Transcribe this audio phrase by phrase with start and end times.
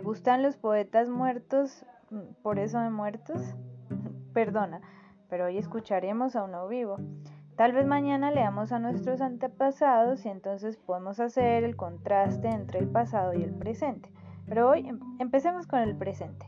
[0.00, 1.84] ¿Te gustan los poetas muertos?
[2.42, 3.54] ¿Por eso de muertos?
[4.32, 4.80] Perdona,
[5.28, 6.96] pero hoy escucharemos a uno vivo.
[7.54, 12.88] Tal vez mañana leamos a nuestros antepasados y entonces podemos hacer el contraste entre el
[12.88, 14.10] pasado y el presente.
[14.46, 16.46] Pero hoy em, empecemos con el presente.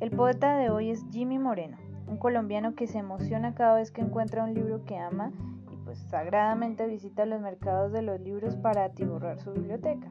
[0.00, 1.76] El poeta de hoy es Jimmy Moreno,
[2.06, 5.30] un colombiano que se emociona cada vez que encuentra un libro que ama
[5.70, 10.08] y pues sagradamente visita los mercados de los libros para atiborrar su biblioteca.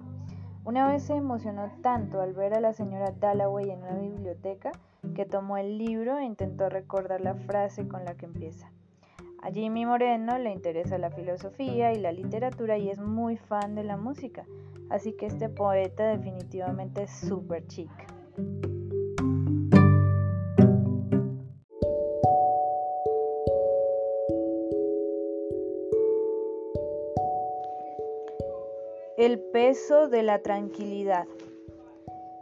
[0.68, 4.74] Una vez se emocionó tanto al ver a la señora Dalloway en una biblioteca
[5.16, 8.70] que tomó el libro e intentó recordar la frase con la que empieza.
[9.42, 13.86] A Jimmy Moreno le interesa la filosofía y la literatura y es muy fan de
[13.86, 14.46] la música,
[14.90, 17.90] así que este poeta definitivamente es súper chic.
[29.18, 31.26] El peso de la tranquilidad.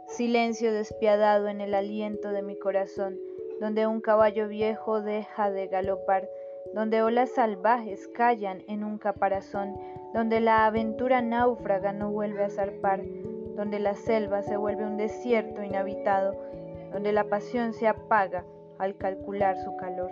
[0.08, 3.18] Silencio despiadado en el aliento de mi corazón,
[3.62, 6.28] donde un caballo viejo deja de galopar,
[6.74, 9.74] donde olas salvajes callan en un caparazón,
[10.12, 13.00] donde la aventura náufraga no vuelve a zarpar,
[13.54, 16.36] donde la selva se vuelve un desierto inhabitado,
[16.92, 18.44] donde la pasión se apaga
[18.76, 20.10] al calcular su calor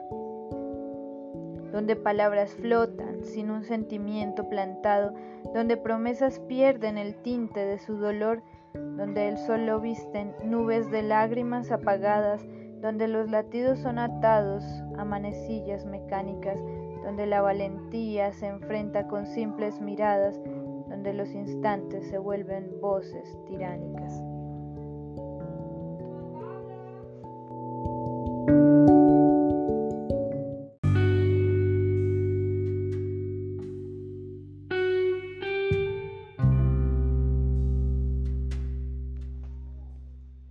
[1.75, 5.13] donde palabras flotan sin un sentimiento plantado,
[5.53, 11.03] donde promesas pierden el tinte de su dolor, donde el sol lo visten nubes de
[11.03, 12.47] lágrimas apagadas,
[12.81, 14.65] donde los latidos son atados
[14.97, 16.61] a manecillas mecánicas,
[17.03, 20.41] donde la valentía se enfrenta con simples miradas,
[20.89, 24.23] donde los instantes se vuelven voces tiránicas.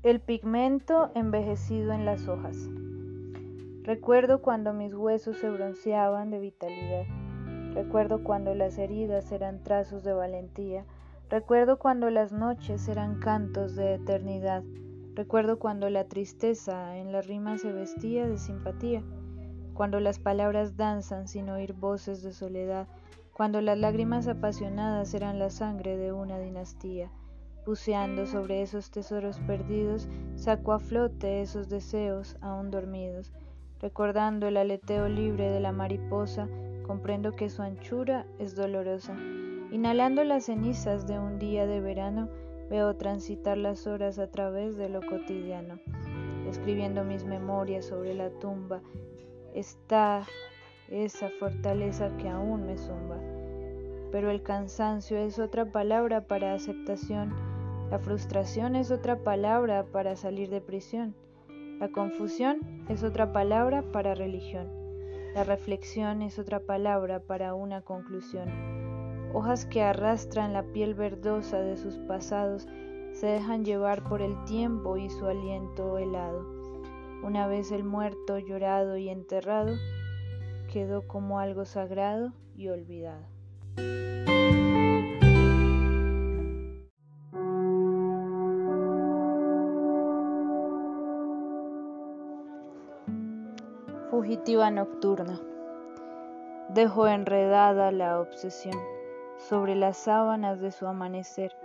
[0.04, 2.58] El pigmento envejecido en las hojas.
[3.84, 7.06] Recuerdo cuando mis huesos se bronceaban de vitalidad.
[7.74, 10.84] Recuerdo cuando las heridas eran trazos de valentía.
[11.30, 14.62] Recuerdo cuando las noches eran cantos de eternidad.
[15.16, 19.02] Recuerdo cuando la tristeza en la rima se vestía de simpatía.
[19.74, 22.90] Cuando las palabras danzan sin oír voces de soledad.
[23.32, 27.10] Cuando las lágrimas apasionadas eran la sangre de una dinastía
[27.66, 33.32] Buceando sobre esos tesoros perdidos, saco a flote esos deseos aún dormidos.
[33.80, 36.50] Recordando el aleteo libre de la mariposa,
[36.86, 39.16] comprendo que su anchura es dolorosa.
[39.72, 42.28] Inhalando las cenizas de un día de verano,
[42.70, 45.80] veo transitar las horas a través de lo cotidiano.
[46.50, 48.82] Escribiendo mis memorias sobre la tumba,
[49.54, 50.26] está
[50.90, 53.20] esa fortaleza que aún me zumba.
[54.12, 57.53] Pero el cansancio es otra palabra para aceptación
[57.90, 61.16] la frustración es otra palabra para salir de prisión.
[61.80, 64.68] La confusión es otra palabra para religión.
[65.36, 68.50] La reflexión es otra palabra para una conclusión.
[69.34, 72.68] Hojas que arrastran la piel verdosa de sus pasados
[73.14, 76.46] se dejan llevar por el tiempo y su aliento helado.
[77.24, 79.76] Una vez el muerto llorado y enterrado
[80.72, 83.26] quedó como algo sagrado y olvidado.
[94.34, 95.40] Fugitiva nocturna.
[96.70, 98.74] Dejo enredada la obsesión
[99.38, 101.56] sobre las sábanas de su amanecer,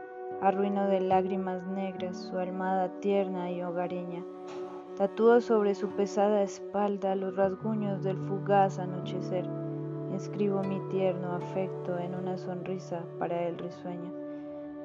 [0.42, 4.22] arruino de lágrimas negras su almada tierna y hogareña.
[4.98, 9.48] Tatúo sobre su pesada espalda los rasguños del fugaz anochecer.
[10.14, 14.12] Escribo mi tierno afecto en una sonrisa para el risueño.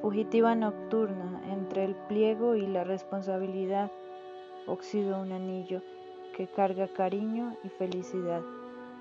[0.02, 3.92] Fugitiva nocturna entre el pliego y la responsabilidad,
[4.68, 5.82] oxido un anillo
[6.36, 8.42] que carga cariño y felicidad.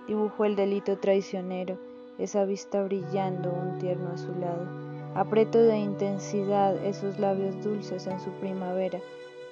[0.06, 1.78] Dibujo el delito traicionero,
[2.18, 4.66] esa vista brillando un tierno a su lado.
[5.14, 9.00] Aprieto de intensidad esos labios dulces en su primavera.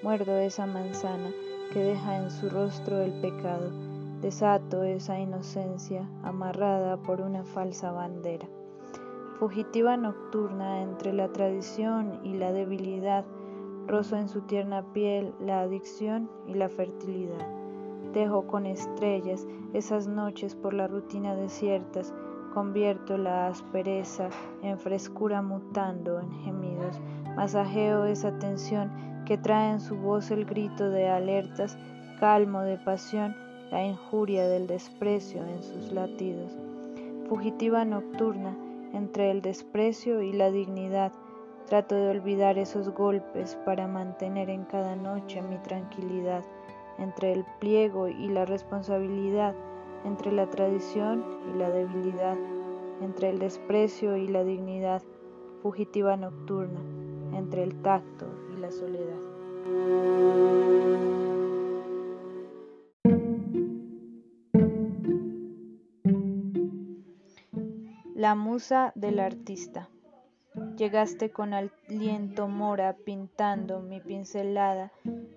[0.02, 1.30] Muerdo esa manzana
[1.72, 3.70] que deja en su rostro el pecado.
[4.20, 8.48] Desato esa inocencia amarrada por una falsa bandera.
[9.38, 13.24] Fugitiva nocturna entre la tradición y la debilidad,
[13.86, 17.59] rozo en su tierna piel la adicción y la fertilidad.
[18.12, 22.12] Dejo con estrellas esas noches por la rutina desiertas,
[22.52, 24.28] convierto la aspereza
[24.62, 27.00] en frescura mutando en gemidos,
[27.36, 28.90] masajeo esa tensión
[29.24, 31.78] que trae en su voz el grito de alertas,
[32.18, 33.36] calmo de pasión,
[33.70, 36.58] la injuria del desprecio en sus latidos.
[37.28, 38.56] Fugitiva nocturna
[38.92, 41.12] entre el desprecio y la dignidad,
[41.70, 46.42] Trato de olvidar esos golpes para mantener en cada noche mi tranquilidad
[47.00, 49.54] entre el pliego y la responsabilidad,
[50.04, 52.36] entre la tradición y la debilidad,
[53.00, 55.02] entre el desprecio y la dignidad,
[55.62, 56.80] fugitiva nocturna,
[57.36, 59.18] entre el tacto y la soledad.
[68.14, 69.88] La musa del artista.
[70.76, 74.90] Llegaste con aliento mora pintando mi pincelada,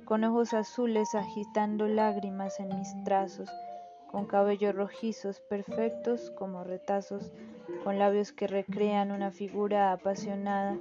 [0.06, 3.50] con ojos azules agitando lágrimas en mis trazos,
[4.12, 7.32] con cabellos rojizos perfectos como retazos,
[7.84, 10.78] con labios que recrean una figura apasionada,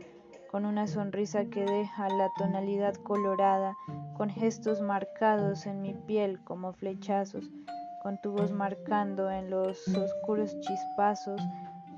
[0.50, 3.76] con una sonrisa que deja la tonalidad colorada,
[4.16, 7.50] con gestos marcados en mi piel como flechazos,
[8.02, 11.40] con tu voz marcando en los oscuros chispazos,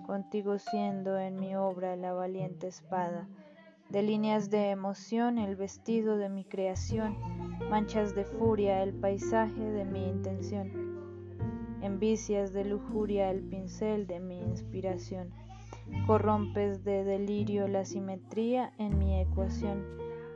[0.04, 3.26] contigo siendo en mi obra la valiente espada,
[3.90, 7.16] de líneas de emoción el vestido de mi creación,
[7.70, 10.70] manchas de furia el paisaje de mi intención,
[11.82, 15.32] envicias de lujuria el pincel de mi inspiración,
[16.06, 19.84] corrompes de delirio la simetría en mi ecuación,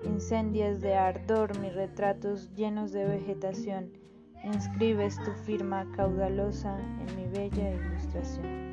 [0.05, 3.93] incendias de ardor mis retratos llenos de vegetación,
[4.45, 8.68] inscribes tu firma caudalosa en mi bella ilustración.